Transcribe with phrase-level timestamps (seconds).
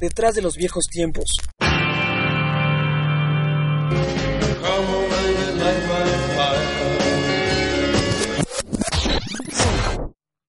[0.00, 1.24] Detrás de los viejos tiempos.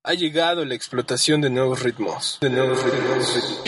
[0.04, 2.40] Ha llegado la explotación de nuevos ritmos.
[2.42, 3.62] De nuevos ritmos.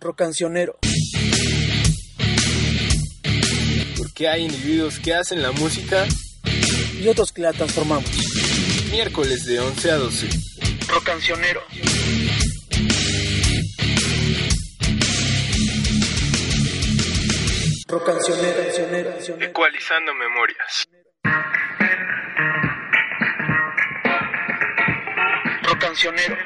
[0.00, 0.78] Rocancionero.
[3.98, 6.06] Porque hay individuos que hacen la música
[7.00, 8.10] Y otros que la transformamos.
[8.90, 10.28] miércoles de 11 a 12.
[10.88, 11.62] Rocancionero.
[17.88, 18.58] Rocancionero.
[18.58, 19.44] Rocancionero.
[19.44, 20.88] Ecualizando memorias.
[25.62, 26.36] Rocancionero.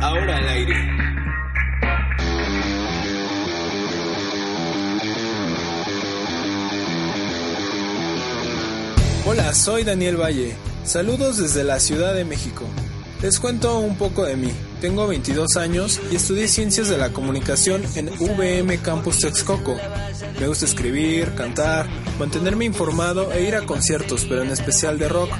[0.00, 0.97] Ahora al aire.
[9.38, 10.56] Hola, soy Daniel Valle.
[10.82, 12.64] Saludos desde la Ciudad de México.
[13.22, 14.50] Les cuento un poco de mí.
[14.80, 19.76] Tengo 22 años y estudié Ciencias de la Comunicación en VM Campus Texcoco.
[20.40, 21.86] Me gusta escribir, cantar,
[22.18, 25.30] mantenerme informado e ir a conciertos, pero en especial de rock.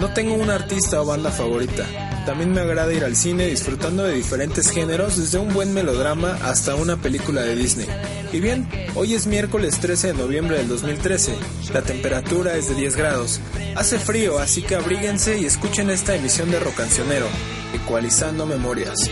[0.00, 1.86] No tengo un artista o banda favorita.
[2.26, 6.76] También me agrada ir al cine disfrutando de diferentes géneros, desde un buen melodrama hasta
[6.76, 7.88] una película de Disney.
[8.32, 11.34] Y bien, hoy es miércoles 13 de noviembre del 2013.
[11.74, 13.40] La temperatura es de 10 grados.
[13.74, 17.26] Hace frío, así que abríguense y escuchen esta emisión de Rocancionero,
[17.74, 19.10] Ecualizando Memorias.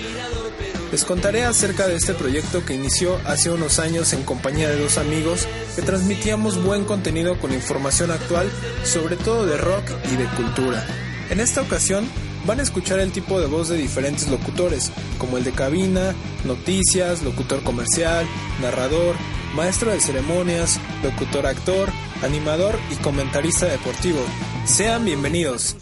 [0.93, 4.99] Les contaré acerca de este proyecto que inició hace unos años en compañía de dos
[4.99, 8.49] amigos que transmitíamos buen contenido con información actual,
[8.85, 10.85] sobre todo de rock y de cultura.
[11.31, 12.09] En esta ocasión
[12.47, 16.15] van a escuchar el tipo de voz de diferentes locutores, como el de cabina,
[16.45, 18.27] noticias, locutor comercial,
[18.61, 19.17] narrador,
[19.55, 21.91] maestro de ceremonias, locutor actor,
[22.23, 24.21] animador y comentarista deportivo.
[24.65, 25.77] Sean bienvenidos.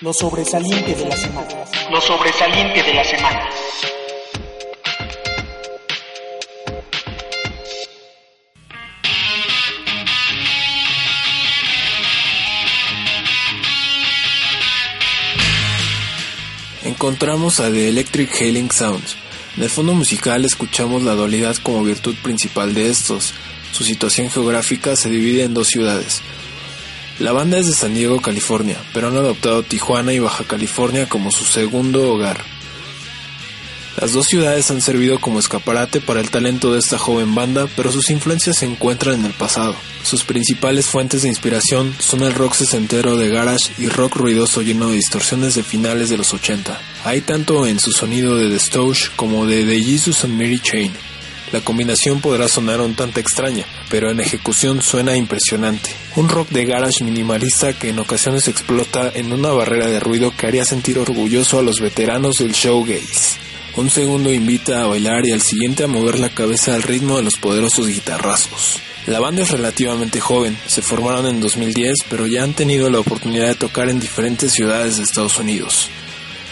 [0.00, 1.48] Lo sobresaliente de la semana.
[1.90, 3.48] Lo sobresaliente de la semana.
[16.94, 19.16] Encontramos a The Electric Hailing Sounds.
[19.56, 23.34] En el fondo musical escuchamos la dualidad como virtud principal de estos.
[23.72, 26.22] Su situación geográfica se divide en dos ciudades.
[27.18, 31.32] La banda es de San Diego, California, pero han adoptado Tijuana y Baja California como
[31.32, 32.53] su segundo hogar.
[34.00, 37.92] Las dos ciudades han servido como escaparate para el talento de esta joven banda, pero
[37.92, 39.76] sus influencias se encuentran en el pasado.
[40.02, 44.90] Sus principales fuentes de inspiración son el rock sesentero de garage y rock ruidoso lleno
[44.90, 46.78] de distorsiones de finales de los 80.
[47.04, 50.92] Hay tanto en su sonido de The Stooges como de The Jesus and Mary Chain.
[51.52, 55.94] La combinación podrá sonar un tanto extraña, pero en ejecución suena impresionante.
[56.16, 60.48] Un rock de garage minimalista que en ocasiones explota en una barrera de ruido que
[60.48, 63.43] haría sentir orgulloso a los veteranos del showgaze.
[63.76, 67.24] Un segundo invita a bailar y al siguiente a mover la cabeza al ritmo de
[67.24, 68.78] los poderosos guitarrazos.
[69.06, 73.48] La banda es relativamente joven, se formaron en 2010 pero ya han tenido la oportunidad
[73.48, 75.88] de tocar en diferentes ciudades de Estados Unidos.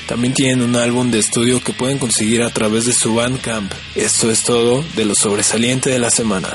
[0.09, 3.73] También tienen un álbum de estudio que pueden conseguir a través de su Bandcamp.
[3.95, 6.49] Esto es todo de lo sobresaliente de la semana.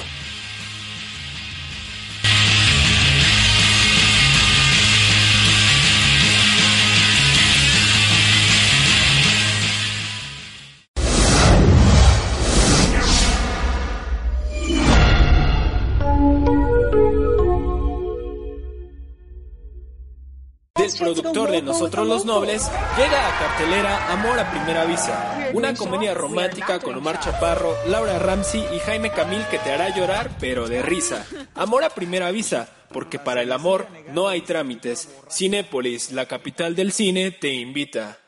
[21.57, 26.95] De Nosotros los Nobles llega a cartelera Amor a Primera Vista, una comedia romántica con
[26.95, 31.25] Omar Chaparro, Laura Ramsey y Jaime Camil que te hará llorar, pero de risa.
[31.55, 35.09] Amor a Primera Vista, porque para el amor no hay trámites.
[35.31, 38.19] Cinépolis, la capital del cine, te invita.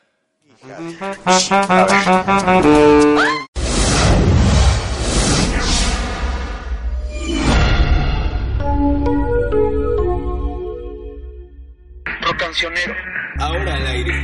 [12.22, 13.09] Rocancionero.
[13.40, 14.14] Ahora al aire.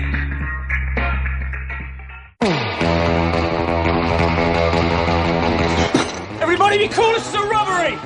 [6.42, 7.98] Everybody be cool, this is a history!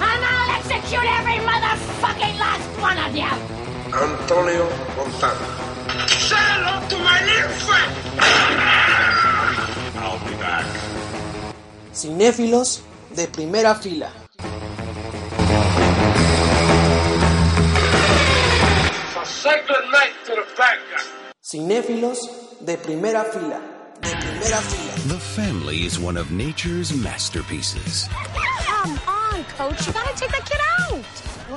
[0.00, 3.30] And I'll execute every motherfucking last one of you!
[3.94, 6.08] Antonio Montana.
[6.08, 7.92] Say hello to my little friend!
[9.98, 10.66] I'll be back.
[11.92, 12.82] Cinéfilos
[13.14, 14.10] de primera fila.
[21.40, 22.18] Cinéfilos
[22.60, 23.60] de primera fila.
[24.02, 24.92] De primera fila.
[25.08, 28.08] The family is one of nature's masterpieces.
[28.66, 29.86] Come on, coach.
[29.86, 30.60] You gotta take that kid
[30.90, 31.04] out.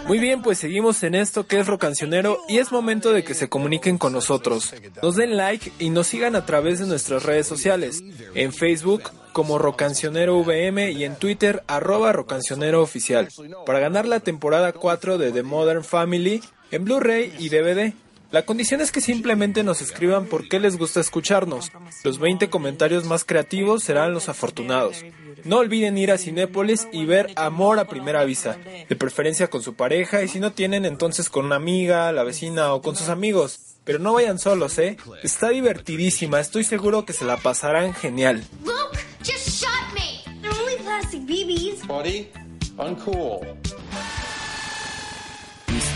[0.07, 3.49] Muy bien, pues seguimos en esto que es Rocancionero y es momento de que se
[3.49, 4.73] comuniquen con nosotros.
[5.03, 8.01] Nos den like y nos sigan a través de nuestras redes sociales.
[8.33, 13.27] En Facebook como Rocancionero VM y en Twitter arroba Rocancionero Oficial.
[13.65, 16.41] Para ganar la temporada 4 de The Modern Family
[16.71, 17.93] en Blu-ray y DVD.
[18.31, 21.69] La condición es que simplemente nos escriban por qué les gusta escucharnos.
[22.05, 25.03] Los 20 comentarios más creativos serán los afortunados.
[25.43, 28.57] No olviden ir a Cinépolis y ver Amor a primera vista,
[28.87, 32.73] de preferencia con su pareja y si no tienen entonces con una amiga, la vecina
[32.73, 33.59] o con sus amigos.
[33.83, 34.95] Pero no vayan solos, ¿eh?
[35.23, 38.43] Está divertidísima, estoy seguro que se la pasarán genial.
[38.63, 40.23] Look, just shot me.
[40.41, 41.85] They're only plastic BBs.
[41.85, 42.29] Buddy,
[42.77, 43.41] uncool.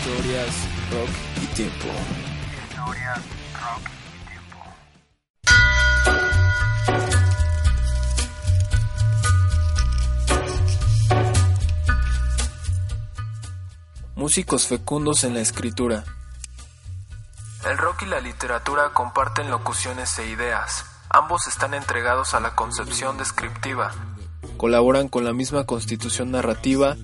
[0.06, 0.54] Historias,
[0.92, 1.08] rock
[1.42, 1.86] y tiempo.
[14.14, 16.04] Músicos fecundos en la escritura.
[17.68, 20.84] El rock y la literatura comparten locuciones e ideas.
[21.10, 23.92] Ambos están entregados a la concepción descriptiva.
[24.56, 26.96] Colaboran con la misma constitución narrativa,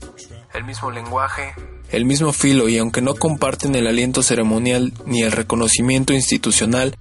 [0.54, 1.54] el mismo lenguaje,
[1.90, 6.96] el mismo filo y aunque no comparten el aliento ceremonial ni el reconocimiento institucional,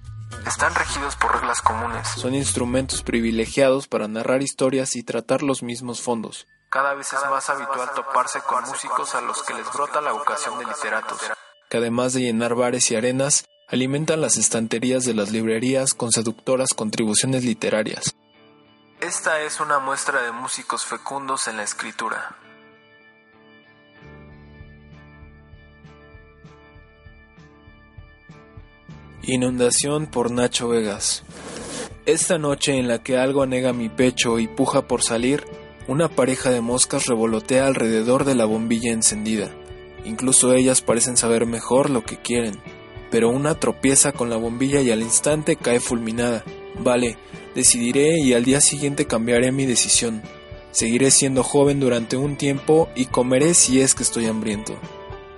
[0.46, 2.08] están regidos por reglas comunes.
[2.08, 6.48] Son instrumentos privilegiados para narrar historias y tratar los mismos fondos.
[6.70, 10.58] Cada vez es más habitual toparse con músicos a los que les brota la vocación
[10.58, 11.20] de literatos,
[11.70, 16.70] que además de llenar bares y arenas, alimentan las estanterías de las librerías con seductoras
[16.74, 18.16] contribuciones literarias.
[19.00, 22.36] Esta es una muestra de músicos fecundos en la escritura.
[29.34, 31.24] Inundación por Nacho Vegas.
[32.06, 35.46] Esta noche en la que algo anega mi pecho y puja por salir,
[35.88, 39.50] una pareja de moscas revolotea alrededor de la bombilla encendida.
[40.04, 42.60] Incluso ellas parecen saber mejor lo que quieren,
[43.10, 46.44] pero una tropieza con la bombilla y al instante cae fulminada.
[46.78, 47.16] Vale,
[47.56, 50.22] decidiré y al día siguiente cambiaré mi decisión.
[50.72, 54.78] Seguiré siendo joven durante un tiempo y comeré si es que estoy hambriento.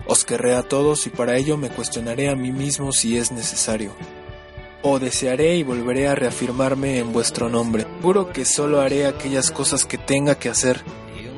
[0.05, 3.91] Os querré a todos y para ello me cuestionaré a mí mismo si es necesario.
[4.81, 7.87] O desearé y volveré a reafirmarme en vuestro nombre.
[8.01, 10.83] Juro que solo haré aquellas cosas que tenga que hacer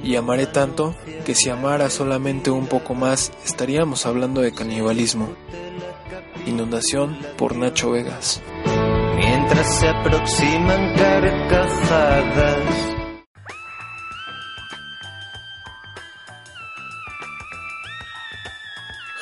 [0.03, 0.95] y amaré tanto
[1.25, 5.29] que si amara solamente un poco más estaríamos hablando de canibalismo.
[6.47, 8.41] Inundación por Nacho Vegas.
[9.15, 12.95] Mientras se aproximan carcajadas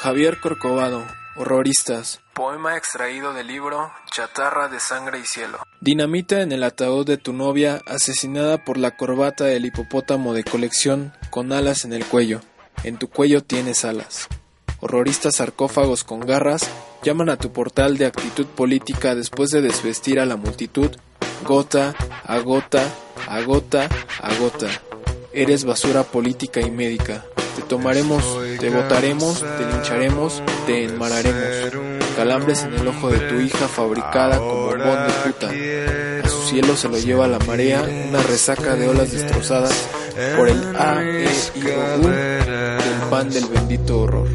[0.04, 1.02] Javier Corcovado,
[1.38, 2.20] Horroristas.
[2.34, 5.60] Poema extraído del libro Chatarra de Sangre y Cielo.
[5.80, 11.14] Dinamita en el ataúd de tu novia asesinada por la corbata del hipopótamo de colección
[11.30, 12.42] con alas en el cuello.
[12.84, 14.28] En tu cuello tienes alas.
[14.82, 16.70] Horroristas sarcófagos con garras
[17.02, 20.92] llaman a tu portal de actitud política después de desvestir a la multitud,
[21.46, 22.84] gota a gota,
[23.26, 23.88] a gota
[24.22, 24.68] a gota.
[25.32, 27.24] Eres basura política y médica.
[27.56, 32.00] Te tomaremos, te votaremos, te lincharemos, te enmararemos.
[32.16, 36.26] Calambres en el ojo de tu hija fabricada como bombón de puta.
[36.26, 39.90] A su cielo se lo lleva la marea, una resaca de olas destrozadas
[40.38, 41.28] por el A, E,
[41.98, 44.30] U del pan del bendito horror.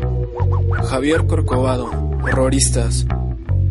[0.90, 1.86] Javier Corcovado,
[2.22, 3.06] Horroristas.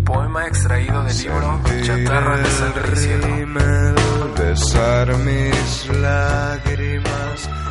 [0.05, 3.95] Poema extraído del libro Chatarra de Sangre y Cielo.
[4.35, 7.66] besar mis lágrimas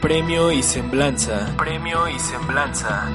[0.00, 1.56] Premio y semblanza.
[1.56, 3.10] Premio y semblanza.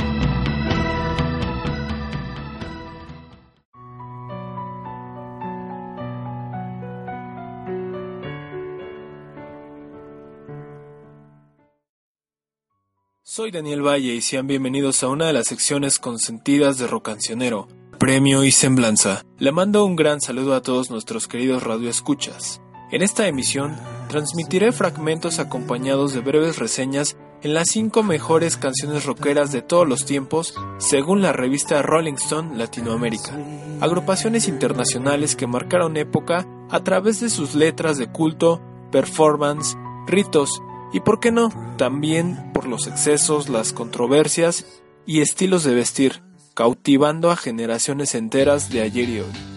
[13.21, 17.67] Soy Daniel Valle y sean bienvenidos a una de las secciones consentidas de Rocancionero,
[17.99, 19.23] Premio y Semblanza.
[19.37, 22.59] Le mando un gran saludo a todos nuestros queridos radioescuchas.
[22.91, 23.77] En esta emisión
[24.11, 30.05] transmitiré fragmentos acompañados de breves reseñas en las cinco mejores canciones rockeras de todos los
[30.05, 33.31] tiempos, según la revista Rolling Stone Latinoamérica.
[33.79, 39.77] Agrupaciones internacionales que marcaron época a través de sus letras de culto, performance,
[40.07, 44.65] ritos y, por qué no, también por los excesos, las controversias
[45.05, 46.21] y estilos de vestir,
[46.53, 49.50] cautivando a generaciones enteras de ayer y hoy.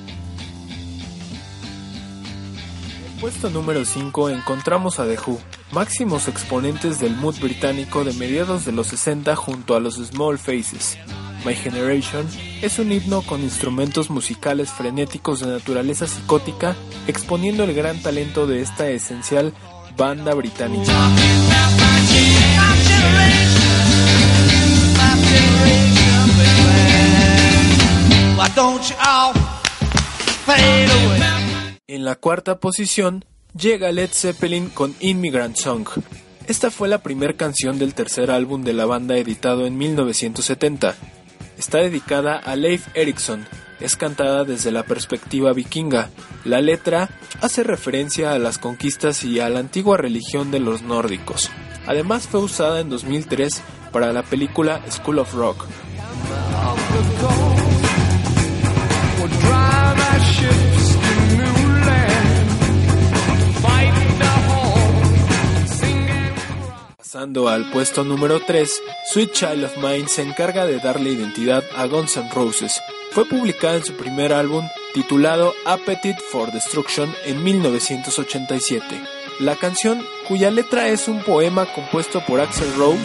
[3.21, 5.39] Puesto número 5 encontramos a The Who,
[5.73, 10.99] máximos exponentes del mood británico de mediados de los 60 junto a los Small Faces.
[11.45, 12.27] My Generation
[12.63, 16.75] es un himno con instrumentos musicales frenéticos de naturaleza psicótica,
[17.07, 19.53] exponiendo el gran talento de esta esencial
[19.97, 20.93] banda británica.
[32.05, 33.25] En la cuarta posición
[33.59, 35.89] llega Led Zeppelin con Immigrant Song.
[36.47, 40.97] Esta fue la primera canción del tercer álbum de la banda editado en 1970.
[41.57, 43.47] Está dedicada a Leif Erikson.
[43.81, 46.11] Es cantada desde la perspectiva vikinga.
[46.45, 47.09] La letra
[47.41, 51.51] hace referencia a las conquistas y a la antigua religión de los nórdicos.
[51.87, 55.65] Además fue usada en 2003 para la película School of Rock.
[67.15, 71.87] Pasando al puesto número 3, Sweet Child of Mine se encarga de darle identidad a
[71.87, 72.81] Guns N' Roses.
[73.13, 79.01] Fue publicada en su primer álbum titulado Appetite for Destruction en 1987.
[79.39, 82.99] La canción, cuya letra es un poema compuesto por Axel Rose,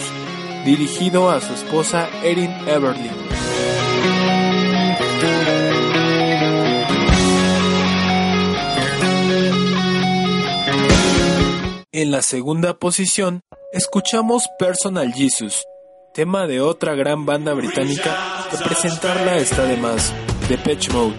[0.66, 3.12] dirigido a su esposa Erin Everly.
[11.92, 15.66] En la segunda posición, escuchamos Personal Jesus,
[16.14, 20.14] tema de otra gran banda británica que presentarla está de más,
[20.48, 21.16] Depeche Mode.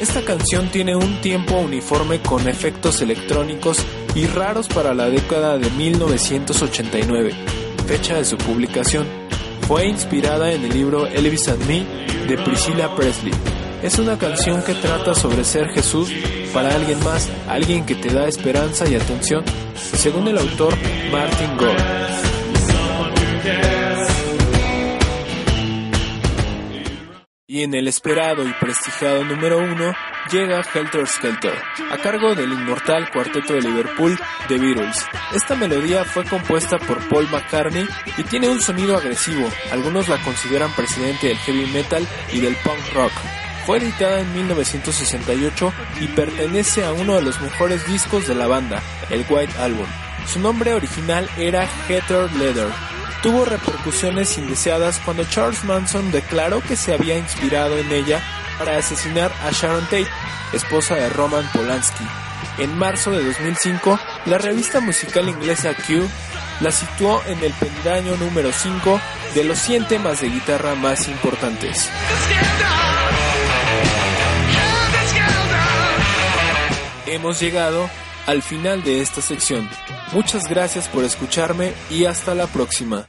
[0.00, 3.78] Esta canción tiene un tiempo uniforme con efectos electrónicos
[4.14, 7.32] y raros para la década de 1989,
[7.86, 9.06] fecha de su publicación.
[9.66, 11.84] Fue inspirada en el libro Elvis and Me
[12.26, 13.32] de Priscilla Presley.
[13.86, 16.12] Es una canción que trata sobre ser Jesús
[16.52, 19.44] para alguien más, alguien que te da esperanza y atención,
[19.76, 20.76] según el autor
[21.12, 21.84] Martin Gore.
[27.46, 29.94] Y en el esperado y prestigiado número uno
[30.32, 31.54] llega Helter Skelter,
[31.88, 35.06] a cargo del inmortal cuarteto de Liverpool, The Beatles.
[35.32, 37.86] Esta melodía fue compuesta por Paul McCartney
[38.18, 42.92] y tiene un sonido agresivo, algunos la consideran presidente del heavy metal y del punk
[42.92, 43.12] rock.
[43.66, 48.80] Fue editada en 1968 y pertenece a uno de los mejores discos de la banda,
[49.10, 49.86] el White Album.
[50.24, 52.68] Su nombre original era Heather Leather.
[53.24, 58.22] Tuvo repercusiones indeseadas cuando Charles Manson declaró que se había inspirado en ella
[58.56, 60.06] para asesinar a Sharon Tate,
[60.52, 62.04] esposa de Roman Polanski.
[62.58, 66.08] En marzo de 2005, la revista musical inglesa Q
[66.60, 69.00] la situó en el peldaño número 5
[69.34, 71.90] de los 100 temas de guitarra más importantes.
[77.16, 77.90] Hemos llegado
[78.26, 79.68] al final de esta sección.
[80.12, 83.08] Muchas gracias por escucharme y hasta la próxima.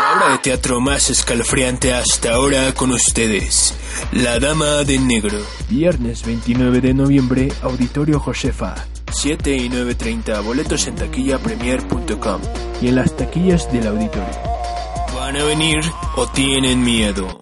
[0.00, 3.74] La obra de teatro más escalofriante hasta ahora con ustedes,
[4.12, 5.38] La Dama de Negro.
[5.68, 8.74] Viernes 29 de noviembre, Auditorio Josefa.
[9.10, 12.40] 7 y 9.30, boletos en taquillapremier.com
[12.82, 14.38] y en las taquillas del auditorio.
[15.14, 15.78] ¿Van a venir
[16.16, 17.40] o tienen miedo?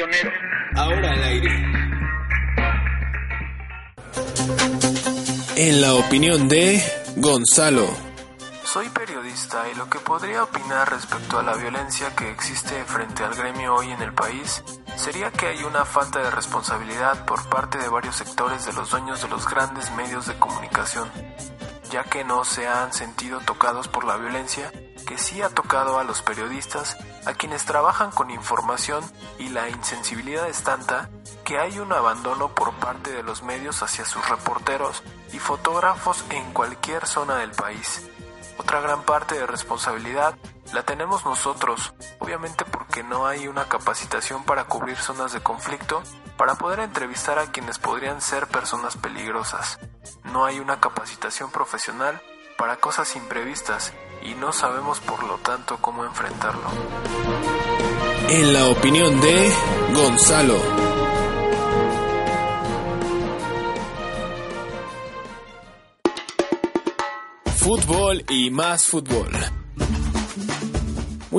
[0.00, 0.30] Cancionero.
[0.76, 1.50] Ahora al aire.
[5.56, 6.82] En la opinión de
[7.16, 7.86] Gonzalo.
[8.64, 13.34] Soy periodista y lo que podría opinar respecto a la violencia que existe frente al
[13.34, 14.62] gremio hoy en el país
[14.96, 19.22] sería que hay una falta de responsabilidad por parte de varios sectores de los dueños
[19.22, 21.10] de los grandes medios de comunicación,
[21.90, 24.72] ya que no se han sentido tocados por la violencia
[25.06, 29.04] que sí ha tocado a los periodistas, a quienes trabajan con información
[29.38, 31.10] y la insensibilidad es tanta
[31.44, 36.52] que hay un abandono por parte de los medios hacia sus reporteros y fotógrafos en
[36.52, 38.08] cualquier zona del país.
[38.56, 40.36] Otra gran parte de responsabilidad
[40.72, 46.02] la tenemos nosotros, obviamente porque no hay una capacitación para cubrir zonas de conflicto,
[46.36, 49.80] para poder entrevistar a quienes podrían ser personas peligrosas.
[50.32, 52.20] No hay una capacitación profesional
[52.56, 56.68] para cosas imprevistas y no sabemos por lo tanto cómo enfrentarlo.
[58.28, 59.52] En la opinión de
[59.94, 60.56] Gonzalo.
[67.56, 69.59] Fútbol y más fútbol.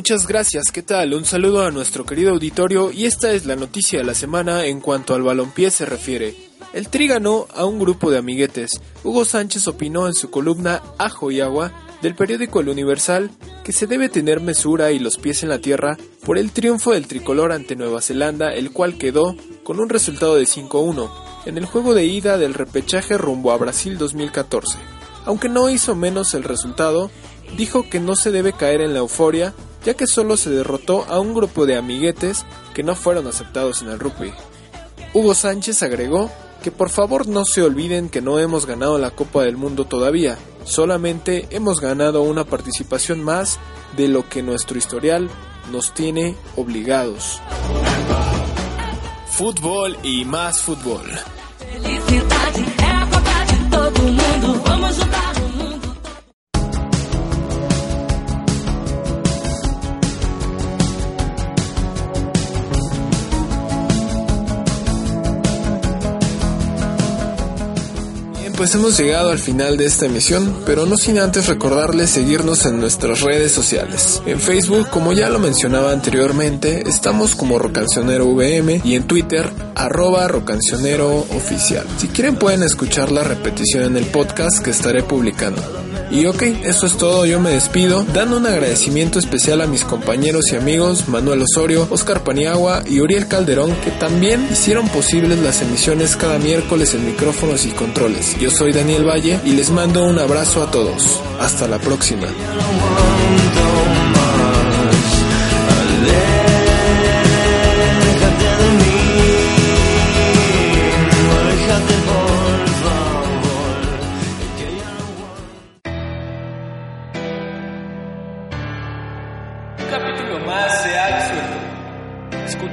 [0.01, 1.13] Muchas gracias, ¿qué tal?
[1.13, 4.81] Un saludo a nuestro querido auditorio y esta es la noticia de la semana en
[4.81, 6.35] cuanto al balompié se refiere.
[6.73, 8.81] El Tri ganó a un grupo de amiguetes.
[9.03, 13.29] Hugo Sánchez opinó en su columna Ajo y Agua del periódico El Universal
[13.63, 17.05] que se debe tener mesura y los pies en la tierra por el triunfo del
[17.05, 21.11] tricolor ante Nueva Zelanda, el cual quedó con un resultado de 5-1
[21.45, 24.79] en el juego de ida del repechaje rumbo a Brasil 2014.
[25.25, 27.11] Aunque no hizo menos el resultado,
[27.55, 29.53] dijo que no se debe caer en la euforia
[29.83, 33.89] ya que solo se derrotó a un grupo de amiguetes que no fueron aceptados en
[33.89, 34.33] el rugby.
[35.13, 36.31] Hugo Sánchez agregó
[36.63, 40.37] que por favor no se olviden que no hemos ganado la Copa del Mundo todavía,
[40.63, 43.59] solamente hemos ganado una participación más
[43.97, 45.29] de lo que nuestro historial
[45.71, 47.41] nos tiene obligados.
[49.27, 51.09] Fútbol y más fútbol.
[68.61, 72.79] Pues hemos llegado al final de esta emisión, pero no sin antes recordarles seguirnos en
[72.79, 74.21] nuestras redes sociales.
[74.27, 80.27] En Facebook, como ya lo mencionaba anteriormente, estamos como Rocancionero VM y en Twitter, arroba
[80.27, 81.87] Rocancionero Oficial.
[81.97, 85.90] Si quieren pueden escuchar la repetición en el podcast que estaré publicando.
[86.11, 90.51] Y ok, eso es todo, yo me despido, dando un agradecimiento especial a mis compañeros
[90.51, 96.17] y amigos Manuel Osorio, Oscar Paniagua y Uriel Calderón, que también hicieron posibles las emisiones
[96.17, 98.37] cada miércoles en micrófonos y controles.
[98.39, 101.21] Yo soy Daniel Valle y les mando un abrazo a todos.
[101.39, 102.27] Hasta la próxima.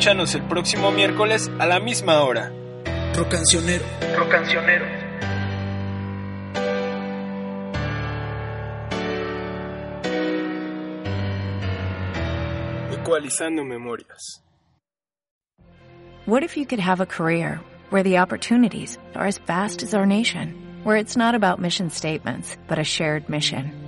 [0.08, 2.50] Escúchanos el próximo miércoles a la misma hora.
[3.14, 3.84] Rocancionero.
[4.16, 4.86] Rocancionero.
[12.90, 14.42] Ecualizando memorias.
[16.24, 20.06] What if you could have a career where the opportunities are as vast as our
[20.06, 23.87] nation, where it's not about mission statements, but a shared mission?